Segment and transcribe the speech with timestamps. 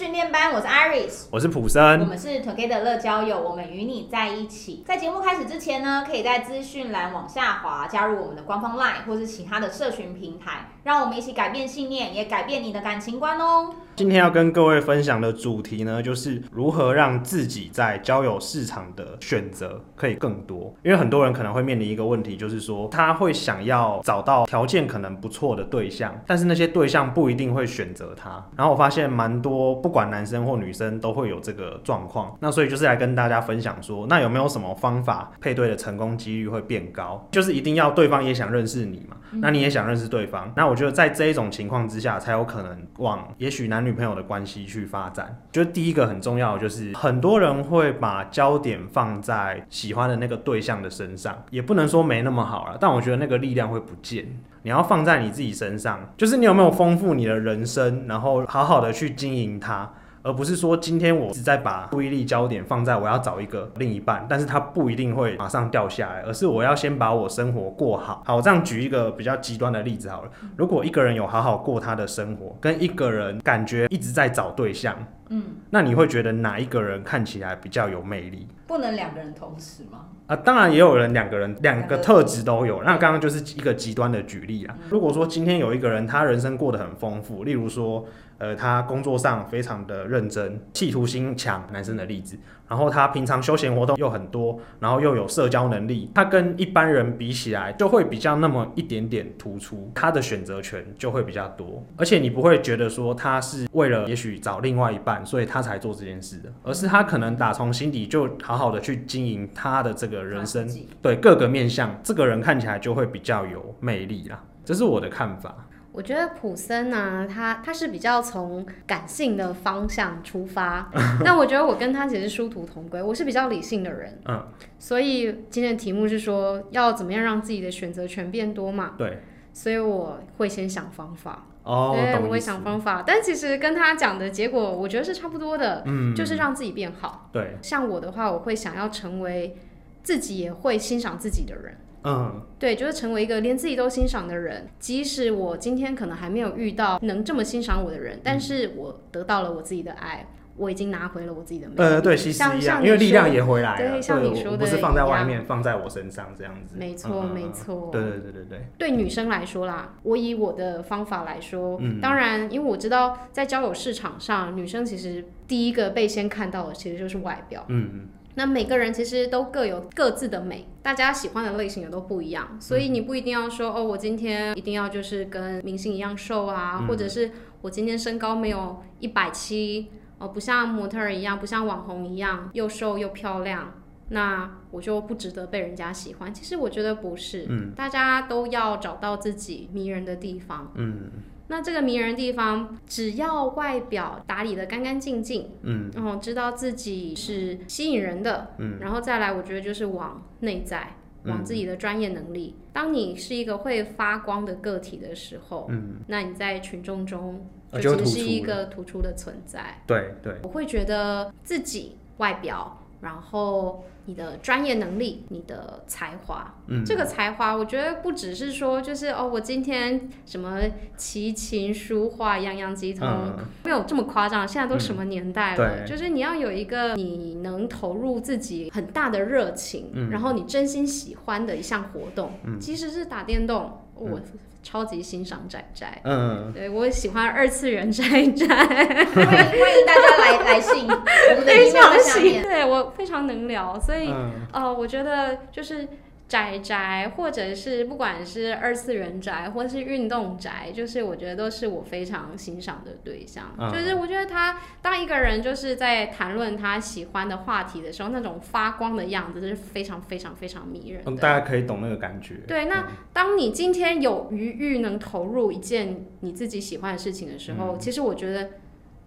[0.00, 4.82] 训练班，我是 Iris，我是普森，我们是 Together 乐交友，我们与你在一起。
[4.86, 13.74] 在节目开始之前呢，可以在资讯栏往下滑，加入我们的官方 LINE 或是其他的社群平台，让我们一起改变信念，也改变你的感情观哦。
[14.00, 20.74] 今天要跟各位分享的主题呢，就是如何让自己在交友市场的选择可以更多。
[20.82, 28.42] 因为很多人可能会面临一个问题，就是说他会想要找到条件可能不错的对象，但是那些对象不一定会选择他。
[28.56, 32.34] 然后我发现蛮多，不管男生或女生都会有这个状况。
[32.40, 37.28] 那所以就是来跟大家分享说，那有没有什么方法配对的成功几率会变高？
[37.32, 40.50] 就是一定要对方也想认识你嘛，那你也想认识对方。
[40.56, 43.89] 那我觉得在这一种情况之下，才有可能往也许男女。
[43.90, 54.24] 女朋友的关系去发展，觉得第一个很重要的就是很多人会把焦点放在喜欢的那个对象的身上，也不能说没那么好了，但我觉得那个力量会不见。
[54.62, 59.90] 你要放在你自己身上，就是你有没有丰富你的人生，然后好好的去经营它。
[60.22, 68.22] 而不是说今天我只在把注意力焦点放在我要找一个另一半，但是他不一定会马上掉下来，而是我要先把我生活过好。
[68.26, 70.30] 好，我这样举一个比较极端的例子好了。
[70.56, 74.96] 如果一个人有好好过他的生活，跟一个人感觉一直在找对象，
[75.28, 78.46] 嗯，那你会觉得哪一个人看起来比较有魅力？
[78.66, 80.06] 不能两个人同时吗？
[80.30, 82.80] 啊，当然也有人两个人两个特质都有。
[82.84, 84.76] 那刚刚就是一个极端的举例啊。
[84.88, 88.06] 如果说今天有一个人他人生过得很丰富，例如说。
[88.40, 92.38] 呃，他工作上非常的认真，企图心强，男生的例子。
[92.66, 101.84] 然后他平常休闲活动又很多，然后又有社交能力，他跟一般人比起来就会比较那么一点点突出，他的选择权就会比较多。
[101.98, 110.68] 而且你不会觉得说他是为了也许找另外一半，所以他才做这件事的，而是他可能打从心底就好好的去经营他的这个人生，
[111.02, 114.42] 对各个面向，这个人看起来就会比较有魅力啦。
[114.64, 115.66] 这是我的看法。
[115.92, 120.88] 我觉得普森呢、啊，他他是比较从感性的方向出发，
[121.24, 124.46] 那我觉得我跟他其实殊途同归，我是比较理性的人，嗯，
[124.78, 129.18] 所以今天的题目是说要怎么样让自己的选择权变多嘛，对，
[129.52, 139.56] 所以我会先想方法，哦，对，我会想方法，但其实跟他讲的结果，我觉得是差不多的，嗯，就是让自己变好，对，像我的话，我会想要成为
[140.02, 141.76] 自己也会欣赏自己的人。
[142.02, 144.66] 嗯，对，就是成为一个连自己都欣赏的人。
[144.78, 151.82] 即使我今天可能还没有遇到能这么欣赏我的人，但是我得到了我自己的爱，我已经拿回了我自己的魅力。
[151.82, 153.92] 呃，对，其实一样，因为力量也回来了。
[153.92, 156.74] 对，像你说的，不是放在外面，放在我身上这样子。
[156.78, 157.90] 没错，没错。
[157.92, 158.66] 对对对对对。
[158.78, 167.66] 对女生来说啦，我以我的方法来说，嗯，当然，因为我知道在交友市场上，女生其实第一个被先看到的其实就是外表。
[167.68, 168.08] 嗯嗯。
[168.40, 177.30] 那每个人其实都各有各自的美，大家喜欢的类型也都不一样，所以你不一定要说哦，我今天一定要就是跟明星一样瘦啊，嗯、或者是
[177.60, 183.74] 我今天身高没有一百七，哦，不像模特儿一样，不像网红一样又瘦又漂亮，
[184.08, 186.32] 那我就不值得被人家喜欢。
[186.32, 191.10] 其实我觉得不是，嗯，大家都要找到自己迷人的地方，嗯。
[191.50, 200.94] 那这个迷人的地方，只要外表打理得干干净净，嗯，然后知道自己是吸引人的，嗯，然后再来，我觉得就是往内在，
[201.24, 202.54] 往自己的专业能力。
[202.56, 209.82] 嗯，当你是一个会发光的个体的时候，嗯，那你在群众中就其实是一个突出的存在。
[209.88, 212.76] 对对，我会觉得自己外表。
[213.00, 220.60] 然后你的专业能力，你的才华，嗯，这个才华，我觉得不只是说，就是哦，我今天什么
[220.96, 224.46] 琴棋书画样样精通，嗯，没有这么夸张。
[224.46, 234.18] 现在都什么年代了，嗯，就是你要有一个你能投入自己很大的热情，嗯，然后你真心喜欢的一项活动，嗯，即使是打电动，我。
[234.18, 234.22] 嗯。
[234.62, 245.88] 超级欣赏宅宅，嗯，对，我喜欢二次元宅宅，欢迎大家来来信，我们的 非常喜，对我非常能聊，所以，嗯、呃，我觉得就是。
[246.30, 253.52] 宅宅，或者是不管是二次元宅，或者是运动宅，就是我觉得都是我非常欣赏的对象。
[253.58, 261.10] 嗯、就是我觉得他当一个人就是在谈论他喜欢的话题的时候，那种发光的样子，是非常非常非常迷人的。
[261.10, 262.36] 嗯，大家可以懂那个感觉。
[262.46, 268.50] 对，那当你今天有余欲能投入一件你自己喜欢的事情的时候，嗯、其实我觉得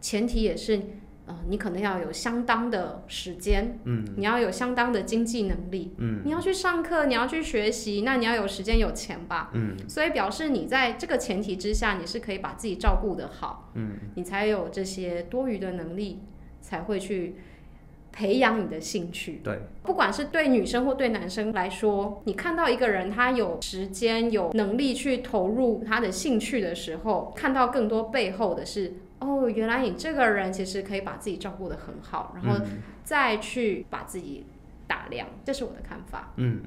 [0.02, 0.82] 前提也是。
[1.26, 16.20] 呃，你可能要有相当的时间，嗯，你要有相当的经济能力，嗯，你要去上课，你要去学习，那你要有时间有钱吧，嗯，所以表示你在这个前提之下，你是可以把自己照顾得好，嗯，你才有这些多余的能力，
[16.60, 17.38] 才会去
[18.12, 28.96] 培养你的兴趣，对，不管是对女生或对男生来说，你看到一个人他有时间有能力去投入他的兴趣的时候，看到更多背后的是。
[29.24, 32.60] 哦，原来你这个人其实可以把自己照顾得很好，然后
[33.04, 34.46] 再去把自己
[34.88, 36.34] 打量，这是我的看法。
[36.36, 36.62] 嗯，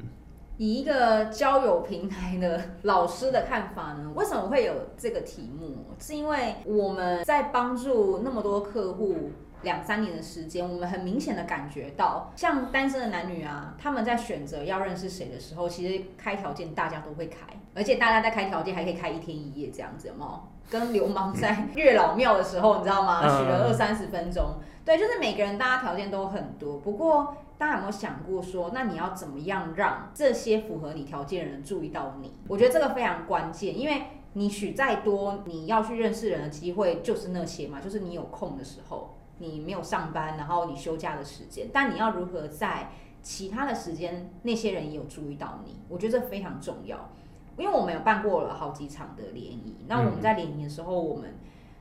[0.57, 5.85] 以一个交友平台的 老师的看法呢，为什么会有这个题目？
[5.99, 9.31] 是因为我们在帮助那么多客户。
[9.67, 17.39] 两三年的时间，我们很明显的感觉到，像单身的男女啊，他们在选择要认识谁的时候，其实开条件大家都会开，
[17.75, 20.41] 而且大家在开条件还可以开一天一夜这样子，有没有？
[20.69, 23.21] 跟流氓在月老庙的时候，你知道吗？
[23.23, 24.55] 许了二三十分钟，
[24.85, 26.79] 对，就是每个人大家条件都很多。
[26.79, 32.33] 不过大家有没有想过说，那你要怎么样让这些符合你条件的人注意到你？
[32.49, 34.03] 我觉得这个非常关键，因为
[34.33, 39.16] 你许再多，你要去认识人的机会就是那些嘛，就是你有空的时候。
[39.39, 42.91] 你没有上班，然后你休假的时间，但你要如何在
[43.23, 45.77] 其他的时间，那些人也有注意到你？
[45.89, 47.11] 我觉得这非常重要，
[47.57, 49.77] 因为我们有办过了好几场的联谊。
[49.89, 51.35] 那我们在联谊的时候，我们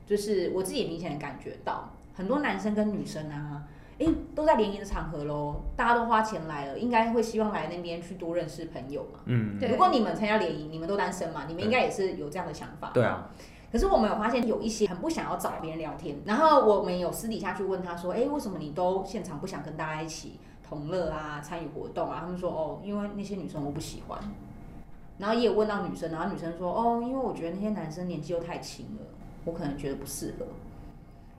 [0.04, 3.62] 就是我自己也明显的感觉到，很多男生跟女生啊，
[3.98, 9.20] 诶，都在联谊的场合喽，大家都花钱来了，应该会希望来那边去多认识朋友嘛。
[9.26, 9.70] 嗯，对。
[9.70, 12.90] 如果你们参加联谊，你们都单身嘛，你们应该也是有这样的想法。
[12.92, 13.30] 对啊。
[13.72, 24.18] 可是我们有发现有一些很不想要找别人聊天，然后我们有私底下去问他说：“哎，为什么你都现场不想跟大家一起同乐啊，参与活动啊？”他们说：“哦，因为那些女生我不喜欢。”
[25.18, 29.02] 然后也有问到女生，然后女生说：“哦，因为我觉得那些男生年纪又太轻了，
[29.44, 30.46] 我可能觉得不适合。”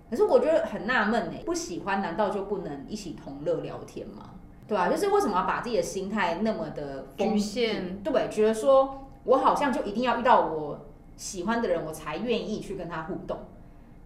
[0.10, 4.32] 可是我觉得很纳闷哎，不喜欢难道就不能一起同乐聊天吗？
[4.68, 8.04] 对啊，就是为什么要把自己的心态那么的局限？
[8.04, 10.87] 对，觉得说我好像就一定要遇到我。
[11.18, 13.38] 喜欢的人，我才愿意去跟他互动。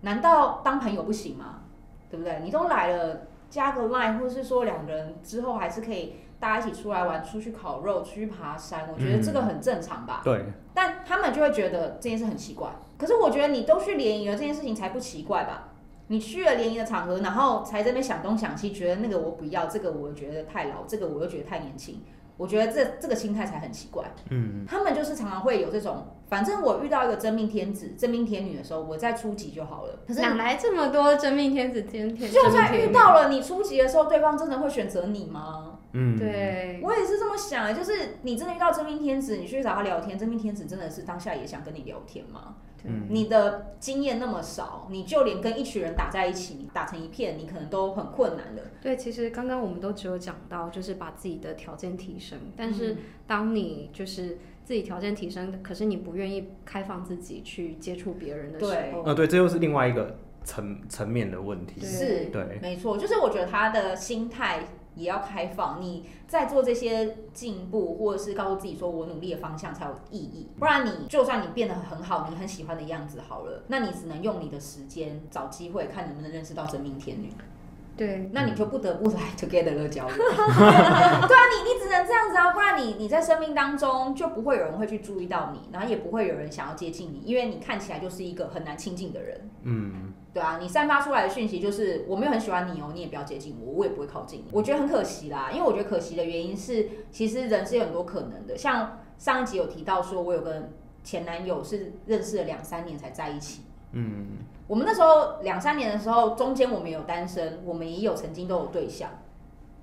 [0.02, 1.62] 难道当朋友不行吗？
[2.10, 2.40] 对不对？
[2.44, 8.90] 你都来了，加个 line，或是说两个人之后还是可以大家一起出来玩，出去烤肉，出去爬山。
[8.92, 10.22] 我觉得这个很正常吧。
[10.24, 10.46] 对。
[10.74, 12.70] 但他们就会觉得这件事很奇怪。
[12.98, 15.68] 可是我觉得你都去联谊了，这件事情才不奇怪吧？
[16.08, 22.02] 你去了联谊的场合，然后才在那边想东想西，觉得那个我不要，这个我觉得太老，这个我又觉得太年轻。
[22.36, 24.04] 我觉得这这个心态才很奇怪。
[24.30, 30.00] 嗯，他们就是常常会有这种，反正我遇到一个真命天子、真命天女的时候，我再出级就好了。
[30.08, 32.32] 可是哪来这么多真命天子、天天？
[32.32, 35.80] 就算遇到了你出级的时候，对方真的会选择你吗？
[35.92, 37.76] 嗯，对，我也是这么想。
[37.76, 42.56] 就是你真的遇到真命天子，你去找他聊天，真命天子真的是当下也想跟你聊天吗？
[42.86, 48.64] 嗯，你的经验那么少，你就连跟一群人打在一起，打成一片，你可能都很困难的。
[48.82, 52.40] 对，其实刚刚我们都只有讲到，就是把自己的条件提升。
[52.56, 52.96] 但是
[53.28, 54.40] 当你就是
[54.72, 60.16] 自己条件提升，可是你不愿意开放自己去接触别人的时候，对，呃，对，这又是另外一个
[60.46, 61.82] 层层面的问题。
[61.82, 64.64] 是，对，没错，就是我觉得他的心态。
[64.94, 70.50] 也要开放，你在做这些进步，或者是告诉自己说我努力的方向才有意义。
[70.60, 77.30] 不然你就算你变得很好，你很喜欢的样子好了，那你只能用你的时间找机会，看能不能认识到真命天女。
[78.02, 80.16] 对，那你就不得不来 together 的交流。
[80.18, 89.50] 对啊，你你只能这样子啊，不然你你在生命当中就不会有人会去注意到你，然后也不会有人想要接近你，因为你看起来就是一个很难亲近的人。
[89.62, 90.14] 嗯。
[90.34, 94.46] 对啊，你散发出来的讯息就是我没有很喜欢你哦，你也不要接近我，我也不会靠近你。
[94.52, 98.58] 我觉得很可惜啦，因为我觉得可惜的原因是，其实人是有很多可能的。
[98.58, 100.70] 像上一集有提到说，我有个
[101.04, 103.62] 前男友是认识了两三年才在一起。
[103.94, 109.10] 嗯，我们那时候两三年的时候，中间我们有单身，我们也有曾经都有对象，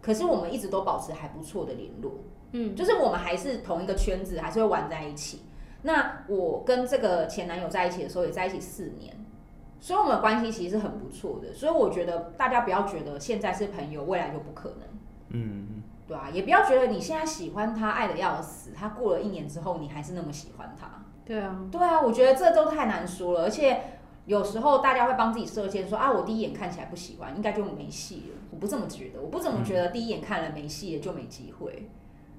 [0.01, 2.13] 可是我们一直都保持还不错的联络。
[2.53, 5.43] 嗯，就是我们还是同一个圈子，还是会玩在一起。
[5.83, 9.15] 那我跟这个前男友在一起的时候，也在一起四年。
[9.81, 14.89] 所以我们的关系其实是很不错的，所以我觉得大家不要觉得现在是朋友，未来就不可能。
[15.29, 21.05] 嗯，对啊，也不要觉得你现在喜欢他，爱的要死，他过了一年之后你还是那么喜欢他。
[21.25, 23.98] 对啊，对啊，我觉得这都太难说了，而且
[24.29, 28.39] 有时候大家会帮自己设限，说啊，我第一眼看起来不喜欢，应该就没戏了。
[28.51, 31.89] 我不这么觉得，我不怎么觉得第一眼看了没戏了就没机会。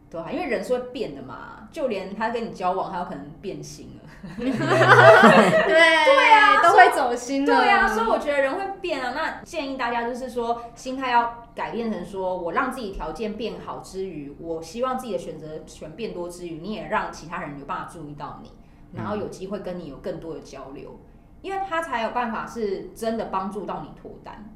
[0.07, 4.09] 对啊，因为人是会变的嘛，就连他跟你交往，他有可能变心了。
[4.37, 7.55] 对对啊，都会走心的。
[7.55, 9.13] 对啊，所以我觉得人会变啊。
[9.15, 18.51] 那建议大家就是说，心态要改变成说，我让自己条件变好之余，我希望自己的选择权变多之余，你也让其他人有办法注意到你，
[18.93, 20.99] 然后有机会跟你有更多的交流，
[21.41, 24.53] 因为他才有办法是真的帮助到你脱单。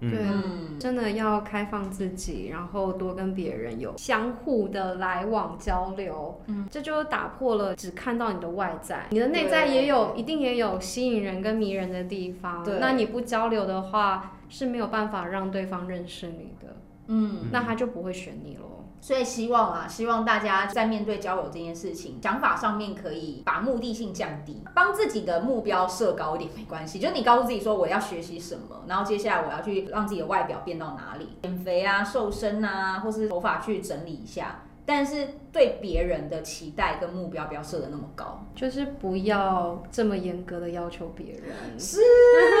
[0.00, 0.42] 对啊，
[0.78, 12.62] 真的要开放自己，然后多跟别人有相互的来往交流，嗯，这就打破了只看到你的外在，你的内在也有，一定也有吸引人跟迷人的地方。
[12.62, 16.76] 对，那你不交流的话，是没有办法让对方认识你的，
[17.06, 18.83] 嗯，那他就不会选你喽。
[19.04, 26.98] 所以希望啊，希望大家在面对交友这件事情，想法上面可以把目的性降低，帮自己的目标设高一点没关系。
[26.98, 34.62] 就你告诉自己说我要学习什么，然后接下来我要去让自己的外表变到哪里，减肥啊、瘦身啊，或是头发去整理一下。
[34.86, 41.78] 但是对别人的期待跟目标不要设得那么高，就是不要这么严格的要求别人。
[41.78, 41.98] 是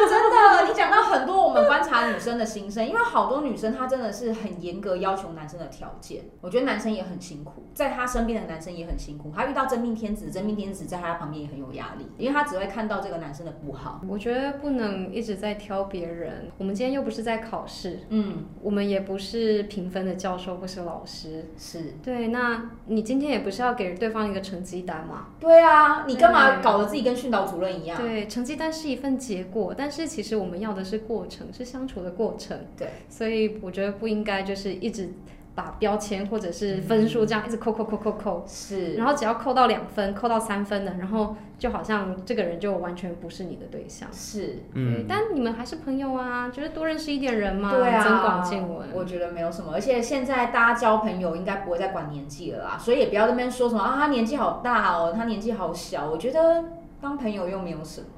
[0.08, 6.22] 真的，你讲到很多我们观察女生的心声，因为好多女生她真的是很严格要求男生的条件。
[6.40, 14.00] 我觉得男生也很辛苦，在他身边的男生也很辛苦，他遇到真命天子，真命天子在他旁边也很有压力，因为他只会看到这个男生的不好。
[14.08, 16.48] 我觉得不能一直在挑别人。
[16.58, 21.94] 我们今天又不是在考试，嗯，我们也不是评分的教授，不是老师，是。
[22.02, 25.28] 对，那你今天也不是要给对方一个成绩单吗？
[25.40, 28.00] 对啊，你干嘛搞得自己跟训导主任一样？
[28.00, 32.58] 对，成绩单是一份结果，但是其实我们要的是过程，是相处的过程。
[32.76, 35.08] 对，所以我觉得不应该就是一直。
[35.54, 44.08] 把标签或者是分数这样一直扣扣扣扣扣，是，然后只要扣到两分、扣到三分的，然后就好像这个人就完全不是你的对象。
[44.12, 48.88] 是，嗯，但你们还是朋友啊，觉得多认识一点人嘛，对啊，增广见闻。
[48.92, 56.10] 我觉得没有什么，而且现在大家交朋友应该不会再管年纪了啦，所以也不要那边说什么啊，他年纪好大哦，他年纪好小。
[56.10, 56.64] 我觉得
[57.00, 58.08] 当朋友又没有什么。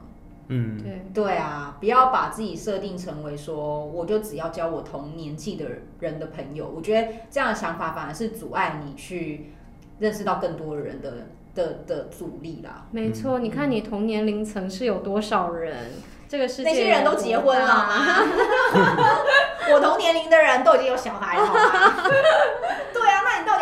[0.49, 5.67] 嗯，对对啊，不要把自己设定成为说，我就只要交我同年纪的
[6.01, 6.71] 人的朋友。
[6.75, 9.53] 我觉得这样的想法反而是阻碍你去
[9.99, 11.13] 认识到更多的人的
[11.55, 12.87] 的的阻力啦。
[12.91, 15.77] 没错，你看你同年龄层是有多少人？
[16.29, 17.95] 这个世界那些人都结婚了吗？
[19.73, 21.47] 我同年龄的人都已经有小孩了。
[22.93, 23.01] 对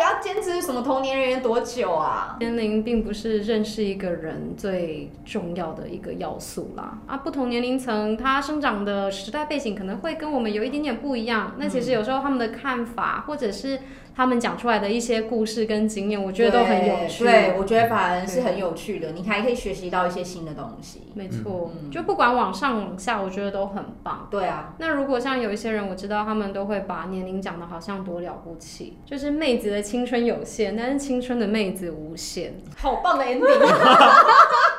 [0.05, 2.37] 要坚持什么同年人多久啊？
[2.39, 6.99] 年龄并不是认识一个人最重要的一个要素啦。
[7.07, 11.55] 啊，不同年龄层，他生长的时代背景可能会跟我们有一点点不一样。
[11.57, 13.79] 那其实有时候他们的看法，或者是
[14.15, 17.25] 他们讲出来的一些故事跟经验，我觉得都很有趣。
[17.25, 21.01] 对，我觉得反而是很有趣的，你还可以学习到一些新的东西。
[21.13, 24.27] 没错，嗯、就不管往上往下，我觉得都很棒。
[24.31, 32.53] 对啊，那如果像有一些人，我知道他们都会把年龄讲的好像多了不起，就是妹子的青春有限，但是青春的妹子无限。
[32.77, 33.41] 好棒的 ending，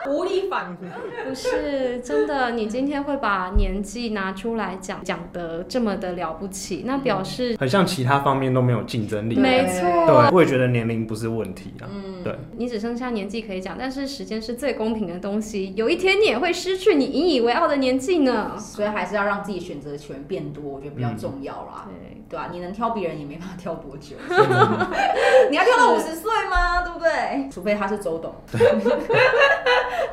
[0.09, 0.87] 无力反驳。
[1.29, 9.37] 不是真的，你今天会把年纪拿出来讲，讲得这么的了不起，那表示、嗯、很像其他方面都没有竞争力。
[9.37, 11.89] 没错，对，我也觉得年龄不是问题啊。
[11.93, 15.73] 嗯，对，你只剩下年纪可以讲，但是时间是最公平的东西。
[15.77, 18.57] 有一天你也会失去你引以为傲的年纪呢。
[18.59, 21.89] 所以还是要让自己选择权变多，我觉得比较重要啦。
[21.89, 24.17] 对，对啊，你能挑别人也没办法挑多久。
[25.51, 26.83] 你要挑到五十岁吗？
[26.83, 27.49] 对不对？
[27.51, 28.35] 除非他是周董。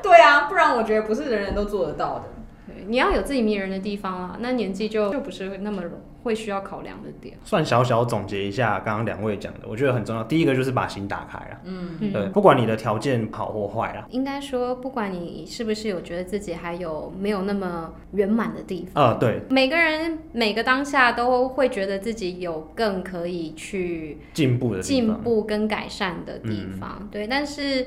[0.03, 2.25] 对啊，不然我觉得不是人人都做得到的。
[2.67, 5.93] 对，你要有自己迷人的地方啊，那年纪就就不是那么容。
[6.23, 10.23] 会需要考量的点，算小小总结一下刚刚两位讲的，我觉得很重要。
[10.23, 27.85] 第一个就是把心打开啊，嗯，对，不管你的条件好或坏啊，应该说不管你是不是有觉得自己还有没有那么圆满的地方，啊、呃，对，每个人每个当下都会觉得自己有更可以去进步的进步跟改善的地方，嗯、对，但是。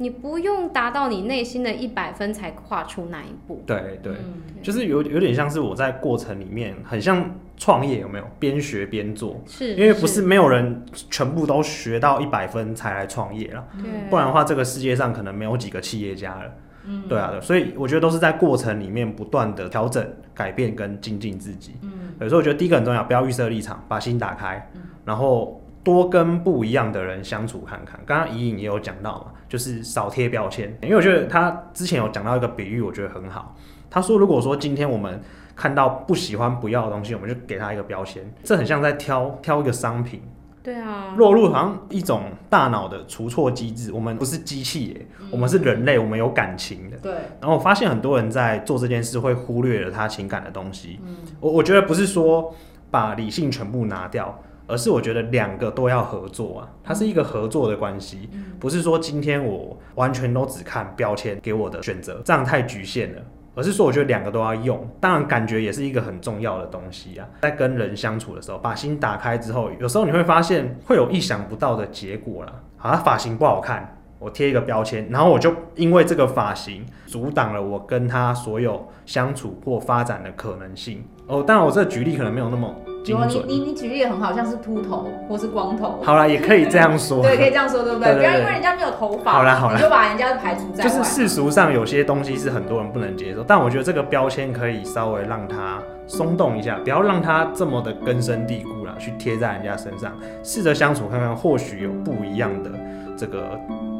[0.00, 3.62] 你不用达到你内心的一百分才跨出那一步。
[3.66, 8.24] 对对，嗯、就是有有点像是我在过程里面，很像创业，有没有？
[8.38, 9.40] 边学边做。
[9.46, 13.64] 是，因为不是没有人全部都学到一百分才来创业了。
[14.08, 16.52] 不然的话，这个世界上可能没有几个企业家了。
[16.84, 17.02] 嗯。
[17.08, 21.74] 对啊，所以我觉得都是在过程里面不断的调整、改变跟精进自己。
[21.82, 22.14] 嗯。
[22.20, 25.60] 所以我觉得第一个很重要，不要预设立场，把心打开，嗯、然后。
[25.92, 27.98] 多跟不一样的人相处看看。
[28.04, 30.76] 刚刚怡颖也有讲到嘛，就是少贴标签。
[30.82, 33.56] 因为我觉得他之前有讲到一个比喻，我觉得很好。
[33.90, 35.20] 他说，如果说今天我们
[35.56, 40.20] 看到不喜欢、不要的东西，我们就给他一个标签，这很像在挑挑一个商品。
[40.62, 43.90] 对啊，落入好像一种大脑的除错机制。
[43.90, 46.96] 我们不是机器耶，我们是人类，我们有感情的。
[46.98, 47.12] 对。
[47.40, 51.00] 然后我发现很多人在做这件事会忽略了他情感的东西。
[51.06, 51.16] 嗯。
[51.40, 52.54] 我我觉得不是说
[52.90, 54.38] 把理性全部拿掉。
[54.68, 63.22] 而是我觉得两个都要合作啊，它是一个合作的关系，不是说今天我完全都只看标签给我的选择，这样太局限了。
[63.54, 67.26] 而是说我觉得两个都要用，当然感觉也是一个很重要的东西啊。
[67.42, 72.52] 在跟人相处的时候，把心打开之后，有时候你会发现会有意想不到的结果啦。
[72.76, 81.02] 好，它发型不好看，我贴一个标签，然后我就因为这个发型阻挡了我跟他所有相处或发展的可能性。
[81.26, 82.72] 哦，当然我这举例可能没有那么。
[83.04, 85.98] 有你你你举例也很好，像是秃头或是光头。
[86.02, 87.22] 好了，也可以这样说。
[87.24, 88.14] 对，可以这样说，对不对？
[88.16, 90.90] 不要因为人家没有头发，好啦好啦，你就把人家排除在外。
[90.90, 98.94] 就是世俗上有些东西是很多人不能接受，但我觉得这个标签可以稍微让它松动一下，不要让它这么的根深蒂固了。
[98.98, 100.12] 去贴在人家身上，
[100.42, 102.70] 试着相处看看，或许有不一样的
[103.16, 103.58] 这个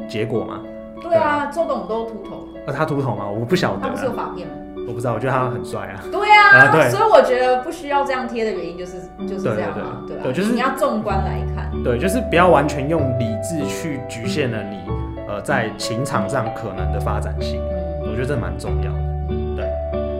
[0.09, 0.59] 结果嘛。
[1.01, 2.45] 对啊，周董都秃头。
[2.67, 3.25] 呃，他秃头吗？
[3.25, 3.79] 我不晓得。
[3.81, 4.53] 他不是有发片吗？
[4.89, 6.01] 我不知道，我觉得他很帅啊。
[6.11, 8.93] 对啊，啊对，所以我觉得不需要这样贴的原因就是
[9.27, 14.79] 就是这样嘛，对对，就是你要纵观来看，对，就是不要完全用理智去局限了你
[15.27, 17.61] 呃在情场上可能的发展性，
[18.01, 18.99] 我觉得这蛮重要的。
[19.55, 19.69] 对，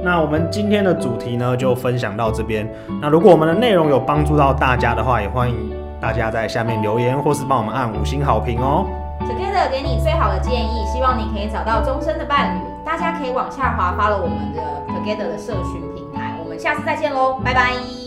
[0.04, 2.72] 那我们今天的主题呢就分享到这边。
[3.02, 5.56] 那如果我们的内容有帮助到大家的话，也欢迎
[6.00, 8.86] 大家在下面留言或是帮我们按五星好评哦。
[9.22, 12.60] Together 给你最好的建议，希望你可以找到终身的伴侣。
[12.90, 16.36] 大家可以往下滑，发了我们的 Together 的社群平台。
[16.44, 17.99] 我们下次再见喽，拜拜。